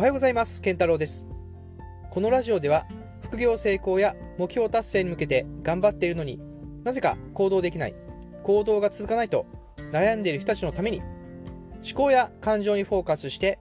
[0.00, 0.62] おはようございます。
[0.62, 1.26] 健太郎です。
[2.10, 2.86] このラジオでは
[3.20, 6.40] 副業成功や目標達成に向けて頑張っているのに
[6.84, 7.94] なぜか行動できない
[8.42, 9.44] 行動が続かないと
[9.92, 13.58] 悩んでいる人たちのために思考や感情にフォーカスして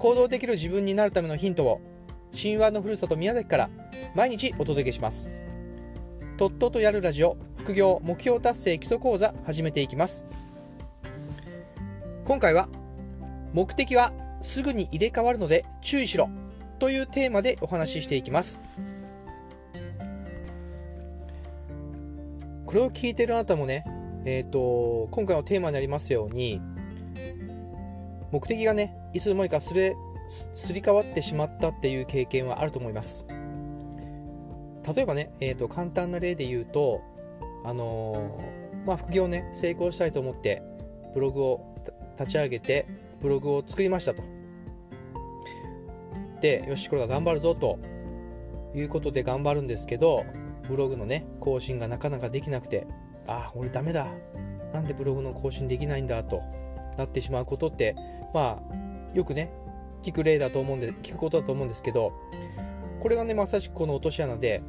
[0.00, 1.80] 行動できる自分になるためのヒントを
[2.32, 3.70] 神話のふるさと宮崎から
[4.16, 5.30] 毎日お届けします。
[6.38, 10.26] とっととやるラジオ副業目標達成基礎講座始めていきます。
[12.24, 12.68] 今回は
[13.52, 16.28] 目的はすぐに入れ替わるので注意しろ。
[16.78, 18.60] というテーマでお話ししていきます。
[22.66, 23.84] これを聞いてるあなたもね
[24.26, 26.60] えっ、ー、と今回のテーマになりますように
[28.30, 29.96] 目的がねいつの間にかすれ
[30.28, 33.24] すり替わってしまったっていう経験はあると思います。
[34.94, 37.00] 例えばね、えーと、と簡単な例で言うと
[37.64, 40.62] あのー、まあ副業ね成功したいと思って
[41.14, 41.74] ブログを
[42.18, 42.86] 立ち上げて
[43.20, 44.22] ブログを作りましたと。
[46.40, 47.78] で、よし、これが頑張るぞと
[48.74, 50.24] いうことで頑張るんですけど、
[50.68, 52.86] ブログのね、更新がなかなかできなくて、
[53.26, 54.06] ああ、俺ダメだ。
[54.72, 56.42] なんでブログの更新できないんだと
[56.96, 57.96] なってしまうことって、
[58.34, 59.50] まあ、よくね、
[60.02, 62.12] 聞く例だと思うんで、聞くことだと思うんですけど、
[63.00, 64.62] これがね、まさしくこの落とし穴で、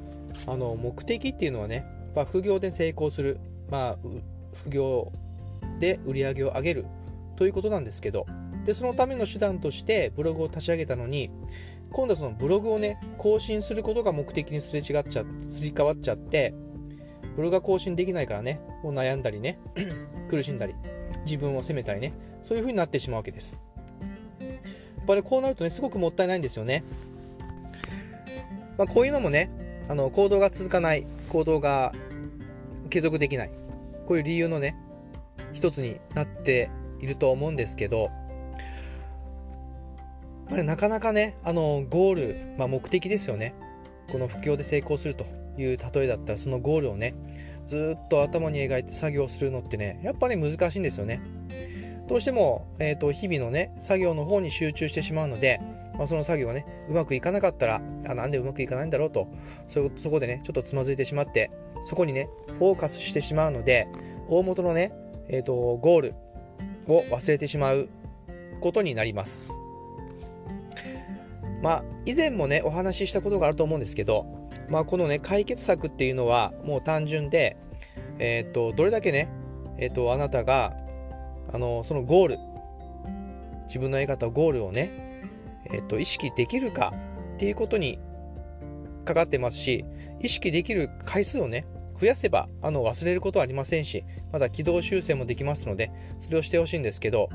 [0.47, 3.97] あの、目的っていうのはね、まあ、副業で成功する、まあ、
[4.53, 5.11] 副業
[5.79, 6.85] で売り上げを上げる
[7.35, 8.25] ということなんですけど、
[8.69, 11.31] で、そのための手段としてブログを立ち上げたのに、
[11.91, 16.53] 今度はそのブログをね、更新することが目的にすれ違っちゃ、すり替わっちゃって、
[17.35, 19.57] ブログが更新できないからね、もう悩んだりね、
[20.29, 20.75] 苦しんだり、
[21.25, 23.57] 自分を責めたりね、そういう風になってしまうわけです。
[24.39, 24.45] や
[25.01, 26.83] っぱりこうなるとね、すごくもったいないんですよね。
[28.77, 29.49] まあ、こういうのもね、
[29.87, 31.91] あの行動が続かない、行動が
[32.91, 33.49] 継続できない、
[34.05, 34.75] こういう理由のね、
[35.53, 36.69] 一つになって
[37.01, 38.11] いると思うんですけど、
[40.49, 43.53] ぱりなかなかね、あの、ゴール、まあ、目的ですよね。
[44.11, 45.25] この不況で成功すると
[45.57, 47.15] いう例えだったら、そのゴールをね、
[47.67, 51.21] ずっと頭に描いて作業するのってね、やっぱり難しいんですよね。
[52.07, 55.61] どうしても、えっ、ー、と、日々のね、作業の方に集中してしまうので、
[55.95, 59.27] まあ、その作業がね、うまくいかなかったら、あ、なんでうまくいかないんだろうと、
[59.67, 61.51] そ、そこでね、ちょっとつまずいてしまって、
[61.85, 62.27] そこにね、
[62.57, 63.87] フォーカスしてしまうので、
[64.27, 64.91] 大元のね、
[65.27, 66.13] えっ、ー、と、ゴール、
[66.87, 67.87] を忘れてしまう
[68.61, 69.45] ことになります。
[71.61, 74.25] まあ、以前もね、お話ししたことがあると思うんですけど、
[74.69, 77.57] まあ、このね、解決策っていうのはもう単純で、
[78.19, 79.29] え、ー、と、どれだけね、
[79.77, 80.73] え、ー、と、あなたが、
[81.51, 82.37] あの、そのゴール、
[83.67, 85.23] 自分のやり方、ゴールをね、
[85.71, 86.93] えっ、ー、と、意識できるか
[87.35, 87.99] っていうことに
[89.05, 89.85] かかってますし、
[90.21, 91.65] 意識できる回数をね、
[91.99, 95.91] 増やせばあの忘れることはありませんし、まだ軌道修正もできますので、
[96.21, 97.29] それをしてほしいんですけど、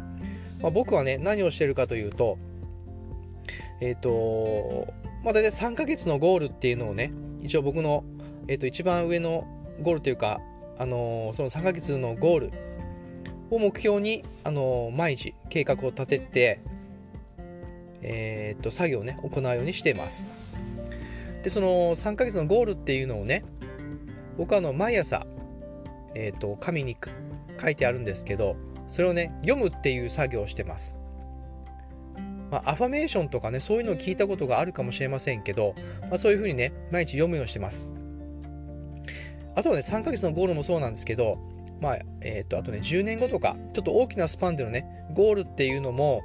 [0.61, 2.39] まあ、僕はね、何をしてるかというと、
[3.81, 4.93] えっ、ー、と、
[5.23, 7.13] まあ、大体3ヶ月のゴールっていうのをね、
[7.43, 8.05] 一応僕の、
[8.49, 9.47] えー、と一番上の
[9.83, 10.41] ゴールというか、
[10.79, 12.53] あの、その3ヶ月のゴール
[13.51, 16.61] を目標に、あの、毎日計画を立てて、
[18.03, 20.27] えっ、と、作業をね、行うようにしています。
[21.43, 23.45] で、その3ヶ月のゴールっていうのをね、
[24.37, 25.27] 僕はあの毎朝、
[26.15, 26.97] えっ、と、紙に
[27.61, 28.57] 書いてあるんですけど、
[28.89, 30.95] それをね、読むっていう作業をしてます。
[32.51, 37.89] まあ、アファメーションとかね、そういうのを聞いたことがあるかもしれませんけど、まあ、そういうふうにね、毎日読むようにしてます。
[39.57, 41.39] あとはね、3ヶ月のゴールもそうなんですけど、
[41.81, 46.23] まあ、えっ、ー、と、あとね、10年後とか、ちょっと大きなスパンでのね、ゴールっていうのも、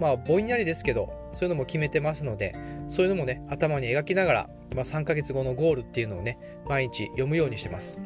[0.00, 2.54] まあ、ぼんやりですけど、そういうのも決めてますので、
[2.88, 6.38] そういうのもね、頭に描きながら、まあ、3ヶ月後のゴールっていうのをね、
[6.68, 7.98] 毎日読むようにしてます。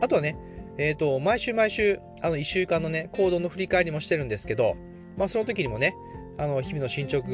[0.00, 0.36] あとはね、
[0.78, 4.74] えっ、ー、と、毎週毎週、あの、1週間のね、行動の振り返りもしてるんですけど、
[5.16, 5.94] まあ、その時にもね、
[6.42, 7.24] あの、日々の進捗、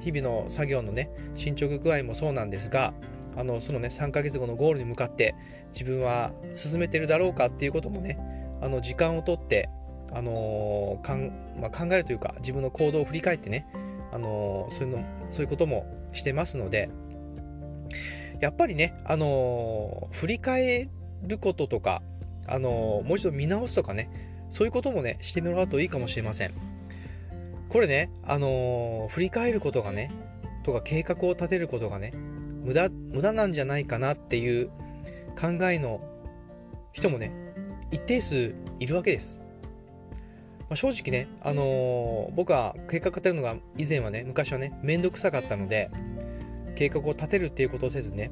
[0.00, 2.94] 日々の作業のね、進捗具合もそうなんですが、
[3.36, 5.34] あの、そのね、3ヶ月後のゴールに向かって、
[5.72, 8.20] 自分は進めてるだろうかっていうこともね、
[8.62, 9.68] あの、時間をとって、
[10.12, 13.66] あの、かんまあ、考えるというか、自分の行動を振り返ってね、
[14.12, 16.88] あの、そういうの、そういうこともしてますので、
[18.40, 20.88] やっぱりね、あの、振り返
[21.26, 22.00] ることとか、
[22.46, 24.08] あの、もう一度見直すとかね、
[24.50, 26.69] そういうこともね、してもらうといいかもしれません。
[27.70, 30.10] これね、あのー、振り返ることがね、
[30.64, 32.12] とか計画を立てることがね、
[32.64, 34.70] 無駄、無駄なんじゃないかなっていう
[35.40, 36.00] 考えの
[36.92, 37.32] 人もね、
[37.90, 39.40] 一定数いるわけです。
[40.68, 45.90] まあ、正直ね、あのー、僕は計画立てるのが以前はね、昔はね、めんどくさかったので、
[46.76, 48.30] 計画を立てるっていうことをせずね、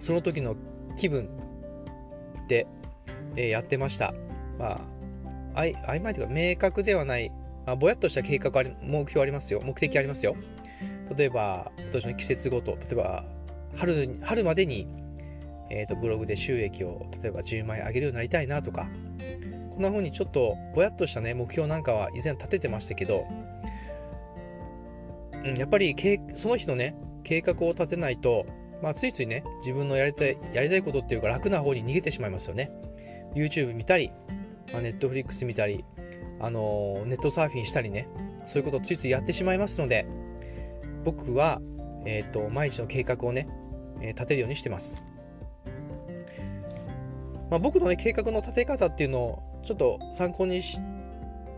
[0.00, 0.56] その時の
[0.96, 1.28] 気分
[2.48, 2.66] で、
[3.36, 4.14] えー、やってました。
[4.58, 4.80] ま
[5.54, 7.30] あ、あい曖昧というか明確ではない、
[7.66, 9.60] あ、ぼやっとした計画あり、目標ありますよ。
[9.62, 10.36] 目的ありますよ。
[11.16, 13.24] 例えば、今年の季節ごと、例えば、
[13.76, 14.88] 春春までに、
[15.70, 18.88] えーと、ブログで収益を例えば10万円上げるようになりたいなとか、
[19.70, 23.26] こんな風にちょっとぼやっとしたね、目標なんかは以前立ててましたけど、
[25.44, 25.96] うん、やっぱり
[26.34, 26.94] その日のね、
[27.24, 28.44] 計画を立てないと、
[28.82, 32.70] まあ、ついついね、自分のやりたい、やりたいことっていうか楽な方に逃げてしまいますよね。
[33.34, 34.10] YouTube 見たり、
[34.72, 35.84] まあ、Netflix 見たり、
[36.42, 38.08] あの、ネットサーフィンしたりね、
[38.46, 40.06] そういうことをついついやってしまいますので、
[41.04, 41.60] 僕は、
[42.04, 43.48] えっ、ー、と、毎日の計画をね、
[44.00, 44.96] えー、立てるようにしてます。
[47.48, 50.80] まあ、僕のね、計画の立て方っていうのを、ちょっと参考にし、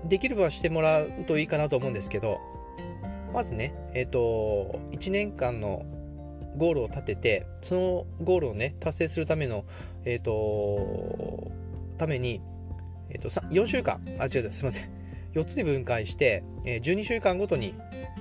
[0.04, 2.38] できればしてもらうといいかなと思うんですけど、
[3.32, 5.86] まずね、えっ、ー、と、1年間の
[6.56, 9.64] ゴールを立てて、そのゴールをね、達成するための、
[10.04, 11.50] えっ、ー、と、
[11.96, 12.42] ために、
[13.10, 14.90] えっ、ー、と、4週間、あ、違う、すいません。
[15.34, 17.74] 4つに分解して、え12週間ごとに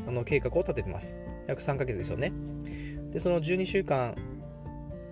[0.07, 1.15] あの計画を立ててます。
[1.47, 2.31] 約3ヶ月ですよね。
[3.12, 4.15] で、その12週間、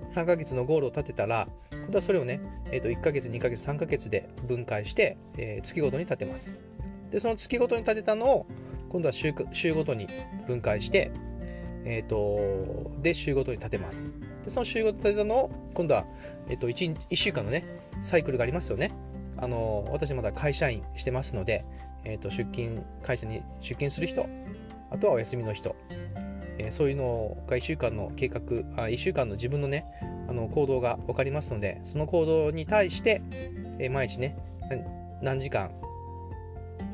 [0.09, 2.41] 3ヶ月のゴールを立てたら、今度はそれをね、
[2.71, 6.55] えー、と1ヶ月、2ヶ月、3ヶ月で分解して、えー、月ごとに立てます。
[7.11, 8.47] で、その月ごとに立てたのを、
[8.89, 10.07] 今度は週週ごとに
[10.47, 11.11] 分解して、
[11.85, 14.13] えっ、ー、と、で、週ごとに立てます。
[14.43, 16.05] で、その週ごとに立てたのを、今度は、
[16.49, 17.63] えっ、と1、1週間のね、
[18.01, 18.91] サイクルがありますよね。
[19.41, 21.65] あの、私まだ会社員してますので、
[22.03, 24.27] えっ、ー、と、出勤、会社に出勤する人、
[24.91, 25.75] あとはお休みの人、
[26.57, 28.39] えー、そういうのが1週間の計画、
[28.77, 29.85] あ1週間の自分のね、
[30.29, 33.21] あの行動が分かりますので、その行動に対して、
[33.79, 34.37] えー、毎日ね、
[35.21, 35.71] 何時間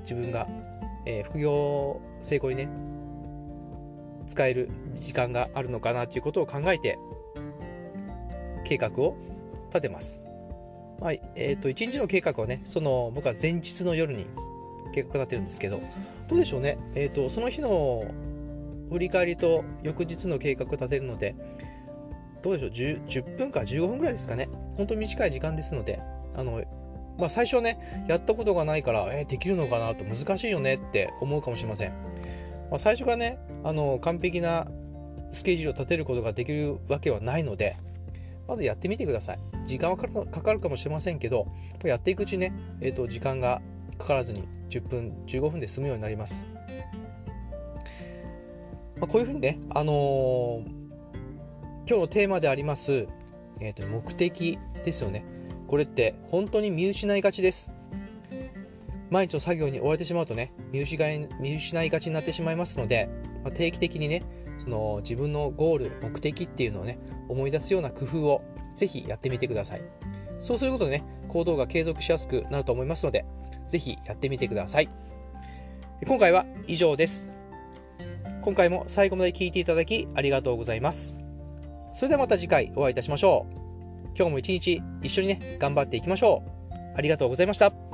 [0.01, 0.47] 自分が、
[1.05, 2.69] えー、副業成功にね、
[4.27, 6.97] 使える時間があるのかなということを考えて、
[8.65, 9.15] 計画を
[9.69, 10.26] 立てます。
[10.99, 14.25] まあ、え、ー、と、1日の計画はね、その、僕は前日の夜に
[14.93, 15.79] 計画立てるんですけど、
[16.27, 16.77] どうでしょうね。
[16.95, 18.05] え、ー、と、その日の
[18.91, 21.35] 振り返りと翌日の計画を立てるので、
[22.41, 24.49] どうでしょう 10, 10分か15分ぐらいですかね。
[24.75, 25.99] 本当に短い時間ですので、
[26.35, 26.63] あの、
[27.17, 31.91] まあ、最初ね、やったことがないから、えー、できるのかなと難しいよねって思うかもしれません。
[32.69, 34.67] まあ、最初からね、あの、完璧な
[35.31, 37.77] スケジュールを立てることができるわけはないので、
[38.47, 39.39] まずやってみてください。
[39.65, 41.47] 時間はかかるかもしれませんけど、
[41.83, 43.61] やっていくうちね、え、ー、と、時間が
[43.97, 46.45] かからずに10分、15分で済むようになります。
[48.99, 50.65] まあ、こういうふうにね、あのー、
[51.87, 53.07] 今日のテーマであります、
[53.59, 55.23] えー、と目的ですよね。
[55.67, 57.69] これって本当に見失いがちです。
[59.09, 63.09] 毎日の作業に追われてしまうとね、見失い見失いがちになってしまいますので、
[63.43, 64.23] まあ、定期的にね、
[64.63, 66.99] その自分のゴール、目的っていうのをね、
[67.29, 68.41] 思い出すような工夫を
[68.75, 69.81] ぜひやってみてください。
[70.39, 73.25] そうすることでね、行動が継続しやすくなると思いますので、
[73.69, 74.89] ぜひやってみてください。
[76.05, 77.27] 今回は以上です。
[78.41, 81.13] 今回も最後まで聞いていただきありがとうございます。
[81.93, 83.67] それではまた次回お会いいたしましょう。
[84.15, 86.73] 今日も一日一緒にね、頑張っていきましょう。
[86.95, 87.86] ありがとうございました。